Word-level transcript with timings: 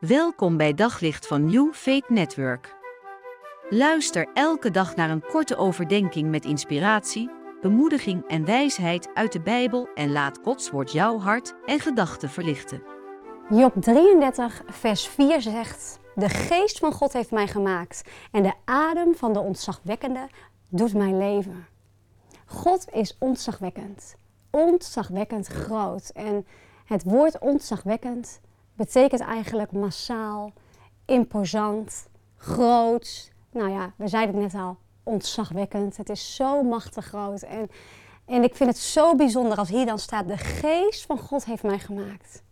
Welkom 0.00 0.56
bij 0.56 0.74
Daglicht 0.74 1.26
van 1.26 1.44
New 1.44 1.72
Faith 1.72 2.08
Network. 2.08 2.76
Luister 3.68 4.28
elke 4.34 4.70
dag 4.70 4.96
naar 4.96 5.10
een 5.10 5.26
korte 5.26 5.56
overdenking 5.56 6.30
met 6.30 6.44
inspiratie, 6.44 7.30
bemoediging 7.60 8.28
en 8.28 8.44
wijsheid 8.44 9.08
uit 9.14 9.32
de 9.32 9.40
Bijbel 9.40 9.88
en 9.94 10.12
laat 10.12 10.38
Gods 10.42 10.70
woord 10.70 10.92
jouw 10.92 11.18
hart 11.18 11.54
en 11.66 11.80
gedachten 11.80 12.28
verlichten. 12.28 12.82
Job 13.50 13.74
33, 13.80 14.62
vers 14.66 15.08
4 15.08 15.40
zegt: 15.40 15.98
De 16.14 16.28
geest 16.28 16.78
van 16.78 16.92
God 16.92 17.12
heeft 17.12 17.30
mij 17.30 17.46
gemaakt 17.46 18.02
en 18.32 18.42
de 18.42 18.52
adem 18.64 19.14
van 19.14 19.32
de 19.32 19.40
ontzagwekkende 19.40 20.28
doet 20.68 20.94
mijn 20.94 21.18
leven. 21.18 21.66
God 22.46 22.92
is 22.92 23.16
ontzagwekkend, 23.18 24.14
ontzagwekkend 24.50 25.46
groot. 25.46 26.10
En 26.14 26.46
het 26.84 27.02
woord 27.02 27.38
ontzagwekkend 27.38 28.40
betekent 28.80 29.20
eigenlijk 29.20 29.72
massaal, 29.72 30.52
imposant, 31.04 32.08
groot. 32.36 33.32
Nou 33.50 33.70
ja, 33.70 33.92
we 33.96 34.08
zeiden 34.08 34.42
het 34.42 34.52
net 34.52 34.62
al, 34.62 34.76
ontzagwekkend. 35.02 35.96
Het 35.96 36.08
is 36.08 36.34
zo 36.34 36.62
machtig 36.62 37.06
groot. 37.06 37.42
En, 37.42 37.70
en 38.24 38.42
ik 38.42 38.56
vind 38.56 38.70
het 38.70 38.78
zo 38.78 39.14
bijzonder 39.14 39.58
als 39.58 39.68
hier 39.68 39.86
dan 39.86 39.98
staat: 39.98 40.28
De 40.28 40.36
geest 40.36 41.06
van 41.06 41.18
God 41.18 41.44
heeft 41.44 41.62
mij 41.62 41.78
gemaakt. 41.78 42.42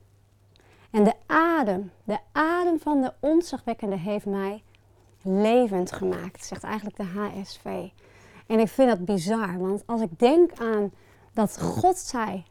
En 0.90 1.04
de 1.04 1.14
adem, 1.26 1.90
de 2.04 2.18
adem 2.32 2.80
van 2.80 3.00
de 3.00 3.12
ontzagwekkende 3.20 3.96
heeft 3.96 4.26
mij 4.26 4.62
levend 5.22 5.92
gemaakt, 5.92 6.44
zegt 6.44 6.62
eigenlijk 6.62 6.96
de 6.96 7.04
HSV. 7.04 7.88
En 8.46 8.58
ik 8.58 8.68
vind 8.68 8.88
dat 8.88 9.04
bizar, 9.04 9.58
want 9.58 9.82
als 9.86 10.00
ik 10.00 10.18
denk 10.18 10.52
aan 10.58 10.92
dat 11.32 11.60
God 11.60 11.98
zei, 11.98 12.44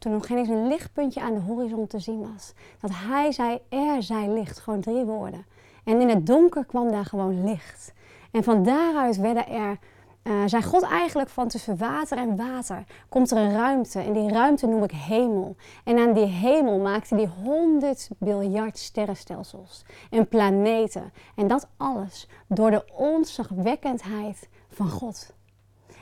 toen 0.00 0.12
nog 0.12 0.26
geen 0.26 0.38
eens 0.38 0.48
een 0.48 0.66
lichtpuntje 0.66 1.20
aan 1.20 1.34
de 1.34 1.40
horizon 1.40 1.86
te 1.86 1.98
zien 1.98 2.32
was, 2.32 2.52
dat 2.80 2.90
Hij 2.94 3.32
zei, 3.32 3.58
er 3.68 4.02
zij 4.02 4.28
licht, 4.28 4.58
gewoon 4.58 4.80
drie 4.80 5.04
woorden. 5.04 5.46
En 5.84 6.00
in 6.00 6.08
het 6.08 6.26
donker 6.26 6.64
kwam 6.64 6.90
daar 6.90 7.04
gewoon 7.04 7.44
licht. 7.44 7.92
En 8.30 8.44
van 8.44 8.62
daaruit 8.62 9.16
werden 9.16 9.48
er 9.48 9.78
uh, 10.22 10.42
zei 10.46 10.62
God 10.62 10.82
eigenlijk 10.82 11.28
van 11.28 11.48
tussen 11.48 11.76
water 11.76 12.18
en 12.18 12.36
water 12.36 12.84
komt 13.08 13.30
er 13.30 13.36
een 13.36 13.52
ruimte. 13.52 14.00
En 14.00 14.12
die 14.12 14.28
ruimte 14.28 14.66
noem 14.66 14.82
ik 14.82 14.90
hemel. 14.90 15.56
En 15.84 15.98
aan 15.98 16.12
die 16.12 16.26
hemel 16.26 16.78
maakte 16.78 17.14
hij 17.14 17.30
100 17.42 18.08
biljard 18.18 18.78
sterrenstelsels 18.78 19.84
en 20.10 20.28
planeten. 20.28 21.12
En 21.34 21.46
dat 21.46 21.68
alles 21.76 22.28
door 22.46 22.70
de 22.70 22.84
ontzagwekkendheid 22.92 24.48
van 24.68 24.88
God. 24.88 25.32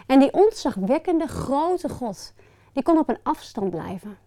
En 0.06 0.18
die 0.18 0.32
ontzagwekkende 0.32 1.26
grote 1.26 1.88
God, 1.88 2.32
die 2.78 2.86
kon 2.86 2.98
op 2.98 3.08
een 3.08 3.18
afstand 3.22 3.70
blijven. 3.70 4.18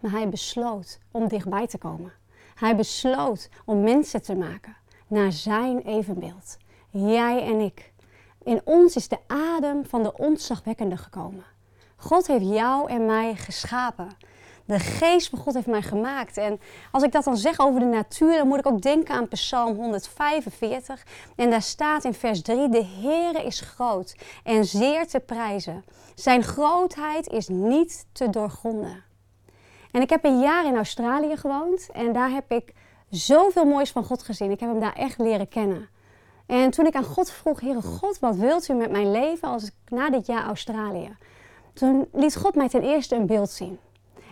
Maar 0.00 0.10
hij 0.10 0.28
besloot 0.28 0.98
om 1.10 1.28
dichtbij 1.28 1.66
te 1.66 1.78
komen. 1.78 2.12
Hij 2.54 2.76
besloot 2.76 3.48
om 3.64 3.80
mensen 3.82 4.22
te 4.22 4.34
maken 4.34 4.76
naar 5.06 5.32
zijn 5.32 5.78
evenbeeld. 5.78 6.56
Jij 6.90 7.42
en 7.42 7.60
ik. 7.60 7.92
In 8.42 8.60
ons 8.64 8.96
is 8.96 9.08
de 9.08 9.18
adem 9.26 9.84
van 9.84 10.02
de 10.02 10.16
ontzagwekkende 10.16 10.96
gekomen. 10.96 11.44
God 11.96 12.26
heeft 12.26 12.48
jou 12.48 12.90
en 12.90 13.06
mij 13.06 13.34
geschapen. 13.34 14.08
De 14.68 14.78
geest 14.78 15.28
van 15.28 15.38
God 15.38 15.54
heeft 15.54 15.66
mij 15.66 15.82
gemaakt. 15.82 16.36
En 16.36 16.60
als 16.92 17.02
ik 17.02 17.12
dat 17.12 17.24
dan 17.24 17.36
zeg 17.36 17.60
over 17.60 17.80
de 17.80 17.86
natuur, 17.86 18.36
dan 18.36 18.48
moet 18.48 18.58
ik 18.58 18.66
ook 18.66 18.82
denken 18.82 19.14
aan 19.14 19.28
Psalm 19.28 19.76
145. 19.76 21.06
En 21.36 21.50
daar 21.50 21.62
staat 21.62 22.04
in 22.04 22.14
vers 22.14 22.42
3: 22.42 22.68
De 22.68 22.84
Heere 22.84 23.44
is 23.44 23.60
groot 23.60 24.16
en 24.44 24.64
zeer 24.64 25.06
te 25.06 25.20
prijzen. 25.20 25.84
Zijn 26.14 26.42
grootheid 26.42 27.28
is 27.28 27.48
niet 27.48 28.06
te 28.12 28.30
doorgronden. 28.30 29.04
En 29.90 30.00
ik 30.00 30.10
heb 30.10 30.24
een 30.24 30.40
jaar 30.40 30.66
in 30.66 30.76
Australië 30.76 31.36
gewoond 31.36 31.88
en 31.92 32.12
daar 32.12 32.30
heb 32.30 32.50
ik 32.52 32.74
zoveel 33.10 33.64
moois 33.64 33.90
van 33.90 34.04
God 34.04 34.22
gezien. 34.22 34.50
Ik 34.50 34.60
heb 34.60 34.70
hem 34.70 34.80
daar 34.80 34.96
echt 34.96 35.18
leren 35.18 35.48
kennen. 35.48 35.88
En 36.46 36.70
toen 36.70 36.86
ik 36.86 36.94
aan 36.94 37.04
God 37.04 37.30
vroeg, 37.30 37.60
Heere 37.60 37.82
God, 37.82 38.18
wat 38.18 38.36
wilt 38.36 38.68
u 38.68 38.74
met 38.74 38.90
mijn 38.90 39.10
leven 39.10 39.48
als 39.48 39.64
ik 39.64 39.72
na 39.88 40.10
dit 40.10 40.26
jaar 40.26 40.44
Australië? 40.44 41.16
Toen 41.72 42.08
liet 42.12 42.36
God 42.36 42.54
mij 42.54 42.68
ten 42.68 42.82
eerste 42.82 43.16
een 43.16 43.26
beeld 43.26 43.50
zien. 43.50 43.78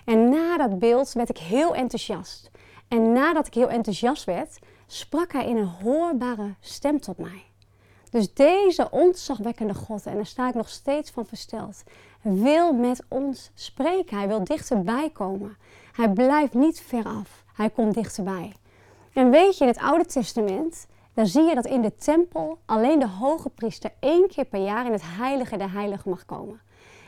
En 0.07 0.29
na 0.29 0.57
dat 0.57 0.79
beeld 0.79 1.13
werd 1.13 1.29
ik 1.29 1.39
heel 1.39 1.75
enthousiast. 1.75 2.51
En 2.89 3.13
nadat 3.13 3.47
ik 3.47 3.55
heel 3.55 3.69
enthousiast 3.69 4.25
werd, 4.25 4.59
sprak 4.87 5.33
hij 5.33 5.47
in 5.47 5.57
een 5.57 5.69
hoorbare 5.83 6.55
stem 6.61 7.01
tot 7.01 7.19
mij. 7.19 7.45
Dus 8.11 8.35
deze 8.35 8.91
ontzagwekkende 8.91 9.75
God, 9.75 10.07
en 10.07 10.15
daar 10.15 10.27
sta 10.27 10.49
ik 10.49 10.55
nog 10.55 10.69
steeds 10.69 11.11
van 11.11 11.27
versteld, 11.27 11.83
wil 12.23 12.73
met 12.73 13.05
ons 13.09 13.51
spreken. 13.55 14.17
Hij 14.17 14.29
wil 14.29 14.45
dichterbij 14.45 15.11
komen. 15.11 15.57
Hij 15.93 16.11
blijft 16.11 16.55
niet 16.55 16.81
ver 16.81 17.05
af. 17.05 17.45
Hij 17.55 17.71
komt 17.71 17.95
dichterbij. 17.95 18.53
En 19.13 19.31
weet 19.31 19.59
je, 19.59 19.65
in 19.65 19.71
het 19.71 19.81
Oude 19.81 20.07
Testament 20.07 20.87
dan 21.15 21.27
zie 21.27 21.43
je 21.43 21.55
dat 21.55 21.67
in 21.67 21.83
de 21.83 21.95
tempel 21.97 22.59
alleen 22.65 22.99
de 22.99 23.09
hoge 23.09 23.49
priester 23.49 23.93
één 24.01 24.29
keer 24.29 24.45
per 24.45 24.65
jaar 24.65 24.87
in 24.87 24.93
het 24.93 25.03
heilige 25.05 25.57
der 25.57 25.73
heiligen 25.73 26.11
mag 26.11 26.25
komen. 26.25 26.61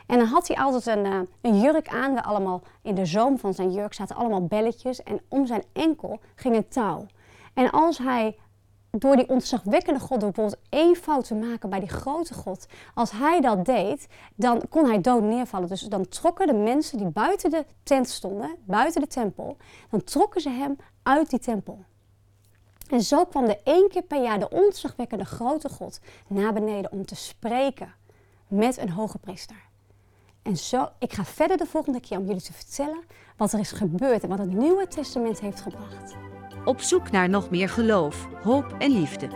En 0.09 0.19
dan 0.19 0.27
had 0.27 0.49
hij 0.49 0.57
altijd 0.57 0.87
een, 0.97 1.05
uh, 1.05 1.21
een 1.41 1.61
jurk 1.61 1.89
aan, 1.89 2.15
waar 2.15 2.23
allemaal 2.23 2.63
in 2.83 2.95
de 2.95 3.07
zoom 3.07 3.39
van 3.39 3.55
zijn 3.55 3.73
jurk 3.73 3.95
zaten 3.95 4.17
allemaal 4.17 4.47
belletjes. 4.47 5.03
En 5.03 5.21
om 5.29 5.47
zijn 5.47 5.63
enkel 5.73 6.21
ging 6.35 6.57
een 6.57 6.69
touw. 6.69 7.07
En 7.55 7.71
als 7.71 7.99
hij 7.99 8.37
door 8.91 9.17
die 9.17 9.29
ontzagwekkende 9.29 10.01
God, 10.01 10.21
door 10.21 10.31
bijvoorbeeld 10.31 10.67
één 10.69 10.97
fout 10.97 11.27
te 11.27 11.35
maken 11.35 11.71
bij 11.71 11.81
die 11.81 11.89
grote 11.89 12.35
God, 12.35 12.67
als 12.95 13.11
hij 13.11 13.41
dat 13.41 13.65
deed, 13.65 14.07
dan 14.35 14.63
kon 14.69 14.87
hij 14.87 15.01
dood 15.01 15.23
neervallen. 15.23 15.69
Dus 15.69 15.81
dan 15.81 16.09
trokken 16.09 16.47
de 16.47 16.53
mensen 16.53 16.99
die 16.99 17.07
buiten 17.07 17.51
de 17.51 17.65
tent 17.83 18.09
stonden, 18.09 18.57
buiten 18.65 19.01
de 19.01 19.07
tempel, 19.07 19.57
dan 19.91 20.05
trokken 20.05 20.41
ze 20.41 20.51
hem 20.51 20.77
uit 21.03 21.31
die 21.31 21.39
tempel. 21.39 21.85
En 22.89 23.03
zo 23.03 23.25
kwam 23.25 23.45
er 23.45 23.61
één 23.65 23.89
keer 23.89 24.03
per 24.03 24.23
jaar 24.23 24.39
de 24.39 24.51
ontzagwekkende 24.51 25.25
grote 25.25 25.69
God 25.69 26.01
naar 26.27 26.53
beneden 26.53 26.93
om 26.93 27.07
te 27.07 27.15
spreken 27.15 27.95
met 28.47 28.79
een 28.79 28.91
hoge 28.91 29.19
priester. 29.19 29.67
En 30.49 30.57
zo, 30.57 30.89
ik 30.99 31.13
ga 31.13 31.25
verder 31.25 31.57
de 31.57 31.67
volgende 31.67 32.01
keer 32.01 32.19
om 32.19 32.27
jullie 32.27 32.43
te 32.43 32.53
vertellen 32.53 33.05
wat 33.37 33.53
er 33.53 33.59
is 33.59 33.73
gebeurd 33.73 34.23
en 34.23 34.29
wat 34.29 34.39
het 34.39 34.53
Nieuwe 34.53 34.87
Testament 34.87 35.41
heeft 35.41 35.61
gebracht. 35.61 36.17
Op 36.65 36.81
zoek 36.81 37.11
naar 37.11 37.29
nog 37.29 37.51
meer 37.51 37.69
geloof, 37.69 38.29
hoop 38.43 38.75
en 38.79 38.91
liefde. 38.91 39.29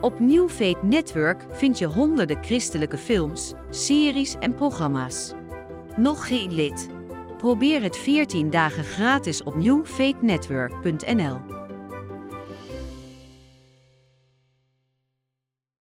Op 0.00 0.20
New 0.20 0.48
Faith 0.48 0.82
Network 0.82 1.46
vind 1.50 1.78
je 1.78 1.86
honderden 1.86 2.44
christelijke 2.44 2.98
films, 2.98 3.52
series 3.70 4.34
en 4.40 4.54
programma's. 4.54 5.32
Nog 5.96 6.26
geen 6.26 6.52
lid? 6.52 6.88
Probeer 7.38 7.82
het 7.82 7.96
14 7.96 8.50
dagen 8.50 8.84
gratis 8.84 9.42
op 9.42 9.56
newfaithnetwork.nl. 9.56 11.55